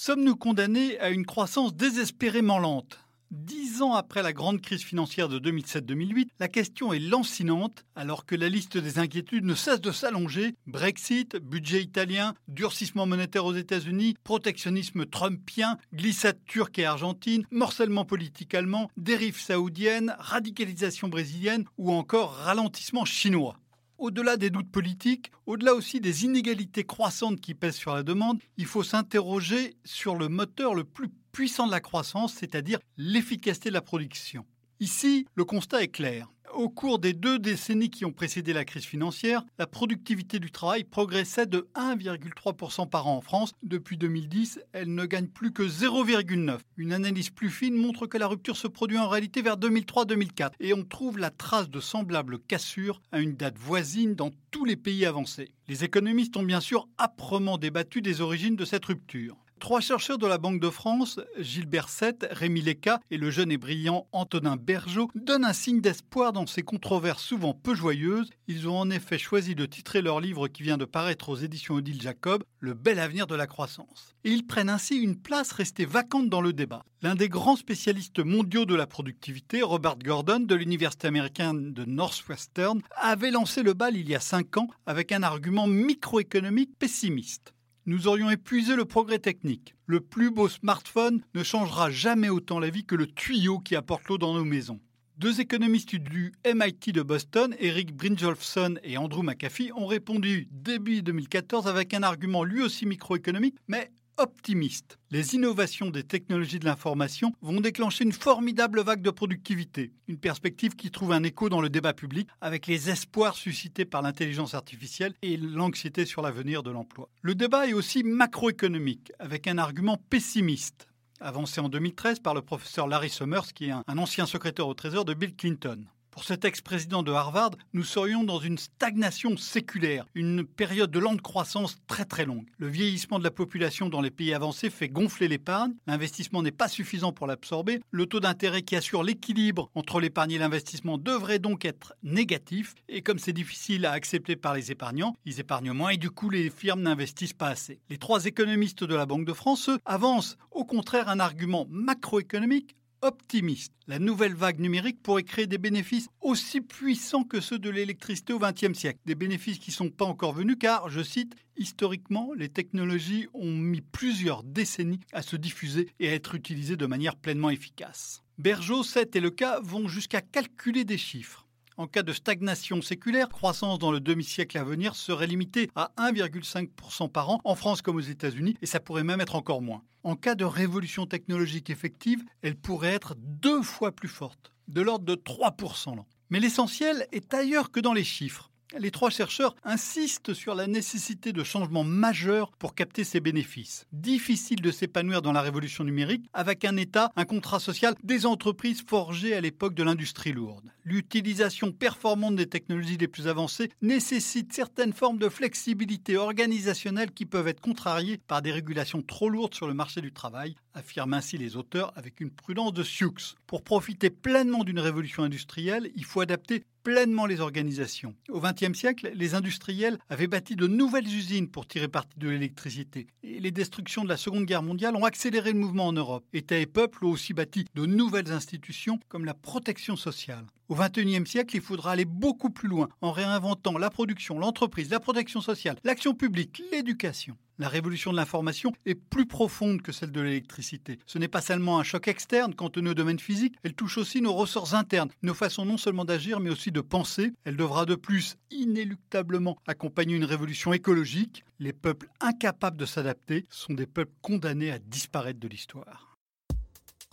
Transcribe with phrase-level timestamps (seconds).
[0.00, 3.00] Sommes-nous condamnés à une croissance désespérément lente?
[3.32, 8.36] Dix ans après la grande crise financière de 2007-2008, la question est lancinante alors que
[8.36, 10.54] la liste des inquiétudes ne cesse de s'allonger.
[10.68, 18.54] Brexit, budget italien, durcissement monétaire aux États-Unis, protectionnisme trumpien, glissade turque et argentine, morcellement politique
[18.54, 23.58] allemand, dérive saoudienne, radicalisation brésilienne ou encore ralentissement chinois.
[23.98, 28.66] Au-delà des doutes politiques, au-delà aussi des inégalités croissantes qui pèsent sur la demande, il
[28.66, 33.82] faut s'interroger sur le moteur le plus puissant de la croissance, c'est-à-dire l'efficacité de la
[33.82, 34.46] production.
[34.80, 36.28] Ici, le constat est clair.
[36.54, 40.84] Au cours des deux décennies qui ont précédé la crise financière, la productivité du travail
[40.84, 43.52] progressait de 1,3% par an en France.
[43.64, 46.58] Depuis 2010, elle ne gagne plus que 0,9.
[46.76, 50.74] Une analyse plus fine montre que la rupture se produit en réalité vers 2003-2004 et
[50.74, 55.06] on trouve la trace de semblables cassures à une date voisine dans tous les pays
[55.06, 55.50] avancés.
[55.66, 59.36] Les économistes ont bien sûr âprement débattu des origines de cette rupture.
[59.60, 63.56] Trois chercheurs de la Banque de France, Gilbert Sette, Rémi Leca et le jeune et
[63.56, 68.30] brillant Antonin Bergeau, donnent un signe d'espoir dans ces controverses souvent peu joyeuses.
[68.46, 71.74] Ils ont en effet choisi de titrer leur livre qui vient de paraître aux éditions
[71.74, 74.14] Odile Jacob, Le bel avenir de la croissance.
[74.24, 76.84] Et ils prennent ainsi une place restée vacante dans le débat.
[77.02, 82.80] L'un des grands spécialistes mondiaux de la productivité, Robert Gordon de l'université américaine de Northwestern,
[82.96, 87.52] avait lancé le bal il y a cinq ans avec un argument microéconomique pessimiste
[87.88, 89.74] nous aurions épuisé le progrès technique.
[89.86, 94.06] Le plus beau smartphone ne changera jamais autant la vie que le tuyau qui apporte
[94.08, 94.78] l'eau dans nos maisons.
[95.16, 101.66] Deux économistes du MIT de Boston, Eric Brynjolfsson et Andrew McAfee, ont répondu début 2014
[101.66, 104.98] avec un argument lui aussi microéconomique, mais optimiste.
[105.10, 110.76] Les innovations des technologies de l'information vont déclencher une formidable vague de productivité, une perspective
[110.76, 115.14] qui trouve un écho dans le débat public avec les espoirs suscités par l'intelligence artificielle
[115.22, 117.08] et l'anxiété sur l'avenir de l'emploi.
[117.22, 120.88] Le débat est aussi macroéconomique, avec un argument pessimiste,
[121.20, 125.04] avancé en 2013 par le professeur Larry Summers, qui est un ancien secrétaire au Trésor
[125.04, 125.84] de Bill Clinton.
[126.18, 131.22] Pour cet ex-président de Harvard, nous serions dans une stagnation séculaire, une période de lente
[131.22, 132.48] croissance très très longue.
[132.58, 136.66] Le vieillissement de la population dans les pays avancés fait gonfler l'épargne, l'investissement n'est pas
[136.66, 141.64] suffisant pour l'absorber, le taux d'intérêt qui assure l'équilibre entre l'épargne et l'investissement devrait donc
[141.64, 145.98] être négatif, et comme c'est difficile à accepter par les épargnants, ils épargnent moins et
[145.98, 147.78] du coup les firmes n'investissent pas assez.
[147.90, 153.72] Les trois économistes de la Banque de France, avancent au contraire un argument macroéconomique optimiste.
[153.86, 158.38] La nouvelle vague numérique pourrait créer des bénéfices aussi puissants que ceux de l'électricité au
[158.38, 158.98] XXe siècle.
[159.06, 163.52] Des bénéfices qui ne sont pas encore venus car, je cite, historiquement, les technologies ont
[163.52, 168.22] mis plusieurs décennies à se diffuser et à être utilisées de manière pleinement efficace.
[168.38, 171.47] Bergeau, 7 et le cas vont jusqu'à calculer des chiffres
[171.78, 177.10] en cas de stagnation séculaire, croissance dans le demi-siècle à venir serait limitée à 1,5%
[177.10, 179.82] par an en France comme aux États-Unis et ça pourrait même être encore moins.
[180.02, 185.04] En cas de révolution technologique effective, elle pourrait être deux fois plus forte, de l'ordre
[185.04, 185.96] de 3%
[186.30, 188.50] Mais l'essentiel est ailleurs que dans les chiffres.
[188.76, 193.86] Les trois chercheurs insistent sur la nécessité de changements majeurs pour capter ces bénéfices.
[193.92, 198.82] Difficile de s'épanouir dans la révolution numérique avec un État, un contrat social, des entreprises
[198.86, 200.70] forgées à l'époque de l'industrie lourde.
[200.90, 207.46] L'utilisation performante des technologies les plus avancées nécessite certaines formes de flexibilité organisationnelle qui peuvent
[207.46, 211.56] être contrariées par des régulations trop lourdes sur le marché du travail, affirment ainsi les
[211.56, 213.12] auteurs avec une prudence de Sioux.
[213.46, 218.14] Pour profiter pleinement d'une révolution industrielle, il faut adapter pleinement les organisations.
[218.30, 223.08] Au XXe siècle, les industriels avaient bâti de nouvelles usines pour tirer parti de l'électricité.
[223.22, 226.24] Et les destructions de la Seconde Guerre mondiale ont accéléré le mouvement en Europe.
[226.32, 230.46] États et peuples ont aussi bâti de nouvelles institutions comme la protection sociale.
[230.68, 235.00] Au XXIe siècle, il faudra aller beaucoup plus loin en réinventant la production, l'entreprise, la
[235.00, 237.38] protection sociale, l'action publique, l'éducation.
[237.58, 240.98] La révolution de l'information est plus profonde que celle de l'électricité.
[241.06, 244.34] Ce n'est pas seulement un choc externe cantonné au domaine physique, elle touche aussi nos
[244.34, 247.32] ressorts internes, nos façons non seulement d'agir mais aussi de penser.
[247.44, 251.44] Elle devra de plus inéluctablement accompagner une révolution écologique.
[251.60, 256.07] Les peuples incapables de s'adapter sont des peuples condamnés à disparaître de l'histoire.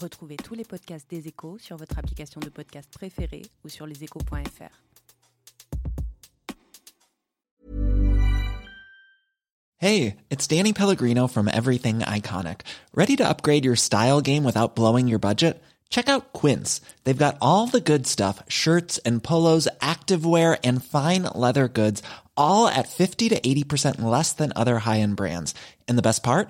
[0.01, 4.81] Retrouvez tous les podcasts des échos sur votre application de podcast préférée ou sur leséchos.fr.
[9.77, 12.61] Hey, it's Danny Pellegrino from Everything Iconic.
[12.93, 15.61] Ready to upgrade your style game without blowing your budget?
[15.89, 16.81] Check out Quince.
[17.03, 22.01] They've got all the good stuff shirts and polos, activewear, and fine leather goods,
[22.35, 25.53] all at 50 to 80% less than other high end brands.
[25.87, 26.49] And the best part?